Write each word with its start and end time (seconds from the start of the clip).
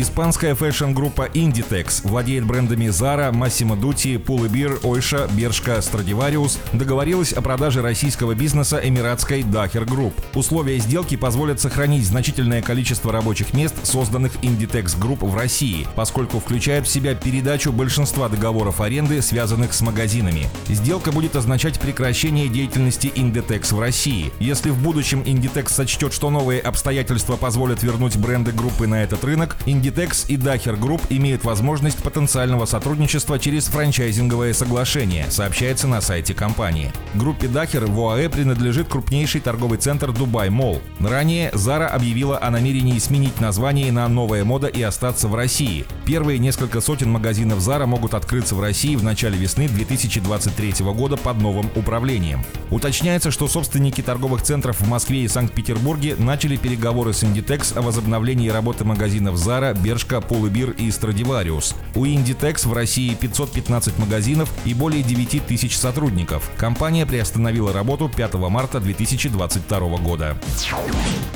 Испанская 0.00 0.54
фэшн-группа 0.54 1.26
Inditex 1.34 2.06
владеет 2.06 2.44
брендами 2.44 2.84
Zara, 2.84 3.32
Massimo 3.32 3.76
Dutti, 3.76 4.14
Pull&Bear, 4.16 4.78
Ойша, 4.84 5.26
Бершка, 5.32 5.78
Stradivarius, 5.78 6.56
договорилась 6.72 7.32
о 7.32 7.42
продаже 7.42 7.82
российского 7.82 8.36
бизнеса 8.36 8.80
эмиратской 8.80 9.40
Dacher 9.40 9.84
Group. 9.84 10.12
Условия 10.34 10.78
сделки 10.78 11.16
позволят 11.16 11.60
сохранить 11.60 12.06
значительное 12.06 12.62
количество 12.62 13.10
рабочих 13.10 13.54
мест, 13.54 13.74
созданных 13.82 14.36
Inditex 14.36 14.96
Group 14.96 15.28
в 15.28 15.34
России, 15.34 15.84
поскольку 15.96 16.38
включает 16.38 16.86
в 16.86 16.88
себя 16.88 17.16
передачу 17.16 17.72
большинства 17.72 18.28
договоров 18.28 18.80
аренды, 18.80 19.20
связанных 19.20 19.74
с 19.74 19.80
магазинами. 19.80 20.48
Сделка 20.68 21.10
будет 21.10 21.34
означать 21.34 21.80
прекращение 21.80 22.46
деятельности 22.46 23.08
Inditex 23.16 23.74
в 23.74 23.80
России. 23.80 24.30
Если 24.38 24.70
в 24.70 24.80
будущем 24.80 25.22
Inditex 25.22 25.72
сочтет, 25.72 26.12
что 26.12 26.30
новые 26.30 26.60
обстоятельства 26.60 27.34
позволят 27.34 27.82
вернуть 27.82 28.16
бренды 28.16 28.52
группы 28.52 28.86
на 28.86 29.02
этот 29.02 29.24
рынок, 29.24 29.56
Inditex 29.66 29.87
Inditex 29.88 30.26
и 30.28 30.36
Dacher 30.36 30.78
Group 30.78 31.02
имеют 31.08 31.44
возможность 31.44 32.02
потенциального 32.02 32.66
сотрудничества 32.66 33.38
через 33.38 33.66
франчайзинговое 33.66 34.52
соглашение, 34.52 35.30
сообщается 35.30 35.88
на 35.88 36.00
сайте 36.00 36.34
компании. 36.34 36.92
Группе 37.14 37.46
Daher 37.46 37.90
в 37.90 37.98
ОАЭ 37.98 38.28
принадлежит 38.28 38.88
крупнейший 38.88 39.40
торговый 39.40 39.78
центр 39.78 40.12
Dubai 40.12 40.50
Mall. 40.50 40.82
Ранее 41.00 41.50
Zara 41.52 41.86
объявила 41.86 42.38
о 42.38 42.50
намерении 42.50 42.98
сменить 42.98 43.40
название 43.40 43.90
на 43.90 44.06
«Новая 44.08 44.44
мода» 44.44 44.66
и 44.66 44.82
остаться 44.82 45.28
в 45.28 45.34
России. 45.34 45.86
Первые 46.04 46.38
несколько 46.38 46.80
сотен 46.80 47.10
магазинов 47.10 47.58
Zara 47.60 47.86
могут 47.86 48.14
открыться 48.14 48.54
в 48.54 48.60
России 48.60 48.96
в 48.96 49.02
начале 49.02 49.38
весны 49.38 49.68
2023 49.68 50.84
года 50.92 51.16
под 51.16 51.38
новым 51.40 51.70
управлением. 51.76 52.44
Уточняется, 52.70 53.30
что 53.30 53.48
собственники 53.48 54.02
торговых 54.02 54.42
центров 54.42 54.80
в 54.80 54.88
Москве 54.88 55.22
и 55.22 55.28
Санкт-Петербурге 55.28 56.16
начали 56.18 56.56
переговоры 56.56 57.12
с 57.12 57.22
Inditex 57.22 57.78
о 57.78 57.82
возобновлении 57.82 58.48
работы 58.48 58.84
магазинов 58.84 59.36
Zara, 59.36 59.77
Bershka, 59.78 60.20
Pull&Bear 60.20 60.70
и 60.70 60.90
Stradivarius. 60.90 61.74
У 61.94 62.04
Inditex 62.04 62.68
в 62.68 62.72
России 62.72 63.14
515 63.14 63.98
магазинов 63.98 64.52
и 64.64 64.74
более 64.74 65.02
9 65.02 65.46
тысяч 65.46 65.76
сотрудников. 65.76 66.50
Компания 66.56 67.06
приостановила 67.06 67.72
работу 67.72 68.10
5 68.14 68.34
марта 68.34 68.80
2022 68.80 69.78
года. 69.98 70.36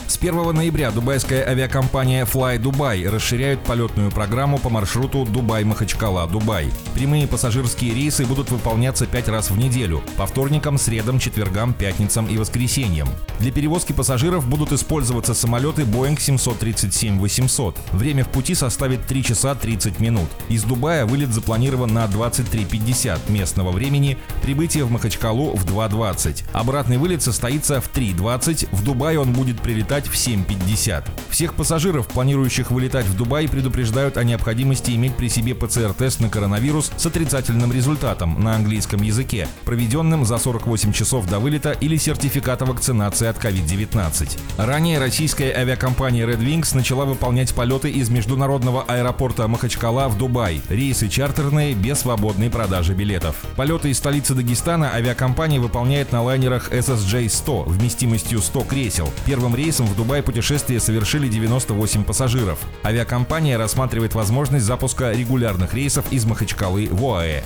С 0.06 0.18
1 0.18 0.54
ноября 0.54 0.90
дубайская 0.90 1.48
авиакомпания 1.48 2.24
Fly 2.24 2.58
Dubai 2.58 3.08
расширяет 3.08 3.60
полетную 3.64 4.10
программу 4.10 4.58
по 4.58 4.68
маршруту 4.68 5.24
Дубай-Махачкала-Дубай. 5.24 6.72
Прямые 6.94 7.26
пассажирские 7.26 7.94
рейсы 7.94 8.24
будут 8.26 8.50
выполняться 8.50 9.06
5 9.06 9.28
раз 9.28 9.50
в 9.50 9.56
неделю, 9.56 10.02
по 10.16 10.26
вторникам, 10.26 10.78
средам, 10.78 11.18
четвергам, 11.18 11.72
пятницам 11.72 12.26
и 12.26 12.36
воскресеньям. 12.36 13.08
Для 13.38 13.50
перевозки 13.50 13.92
пассажиров 13.92 14.46
будут 14.46 14.72
использоваться 14.72 15.34
самолеты 15.34 15.82
Boeing 15.82 16.16
737-800. 16.16 17.74
Время 17.92 18.21
в 18.22 18.28
пути 18.28 18.54
составит 18.54 19.06
3 19.06 19.22
часа 19.24 19.54
30 19.54 20.00
минут. 20.00 20.28
Из 20.48 20.64
Дубая 20.64 21.06
вылет 21.06 21.32
запланирован 21.32 21.92
на 21.92 22.04
23.50 22.04 23.30
местного 23.30 23.72
времени, 23.72 24.18
прибытие 24.42 24.84
в 24.84 24.90
Махачкалу 24.90 25.54
в 25.54 25.64
2.20. 25.64 26.44
Обратный 26.52 26.98
вылет 26.98 27.22
состоится 27.22 27.80
в 27.80 27.92
3.20, 27.92 28.68
в 28.72 28.84
Дубае 28.84 29.18
он 29.18 29.32
будет 29.32 29.60
прилетать 29.60 30.06
в 30.06 30.14
7.50. 30.14 31.04
Всех 31.30 31.54
пассажиров, 31.54 32.08
планирующих 32.08 32.70
вылетать 32.70 33.06
в 33.06 33.16
Дубай, 33.16 33.48
предупреждают 33.48 34.16
о 34.16 34.24
необходимости 34.24 34.90
иметь 34.92 35.16
при 35.16 35.28
себе 35.28 35.54
ПЦР-тест 35.54 36.20
на 36.20 36.28
коронавирус 36.28 36.92
с 36.96 37.06
отрицательным 37.06 37.72
результатом 37.72 38.42
на 38.42 38.54
английском 38.54 39.02
языке, 39.02 39.48
проведенным 39.64 40.24
за 40.24 40.38
48 40.38 40.92
часов 40.92 41.26
до 41.26 41.38
вылета 41.38 41.72
или 41.72 41.96
сертификат 41.96 42.62
о 42.62 42.66
вакцинации 42.66 43.26
от 43.26 43.42
COVID-19. 43.42 44.38
Ранее 44.58 44.98
российская 44.98 45.52
авиакомпания 45.52 46.26
Red 46.26 46.40
Wings 46.40 46.76
начала 46.76 47.04
выполнять 47.04 47.54
полеты 47.54 47.90
из 47.90 48.10
международного 48.12 48.82
аэропорта 48.82 49.48
Махачкала 49.48 50.08
в 50.08 50.18
Дубай. 50.18 50.60
Рейсы 50.68 51.08
чартерные, 51.08 51.74
без 51.74 52.00
свободной 52.00 52.50
продажи 52.50 52.92
билетов. 52.94 53.36
Полеты 53.56 53.90
из 53.90 53.98
столицы 53.98 54.34
Дагестана 54.34 54.92
авиакомпания 54.94 55.60
выполняет 55.60 56.12
на 56.12 56.22
лайнерах 56.22 56.72
SSJ-100 56.72 57.68
вместимостью 57.68 58.40
100 58.40 58.60
кресел. 58.64 59.10
Первым 59.26 59.56
рейсом 59.56 59.86
в 59.86 59.96
Дубай 59.96 60.22
путешествие 60.22 60.80
совершили 60.80 61.28
98 61.28 62.04
пассажиров. 62.04 62.58
Авиакомпания 62.84 63.58
рассматривает 63.58 64.14
возможность 64.14 64.64
запуска 64.64 65.12
регулярных 65.12 65.74
рейсов 65.74 66.10
из 66.12 66.24
Махачкалы 66.24 66.88
в 66.90 67.04
ОАЭ. 67.04 67.42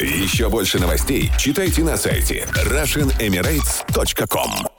Еще 0.00 0.48
больше 0.48 0.78
новостей 0.78 1.30
читайте 1.38 1.84
на 1.84 1.96
сайте 1.96 2.46
RussianEmirates.com 2.54 4.77